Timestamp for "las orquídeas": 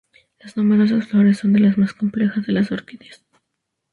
2.53-3.23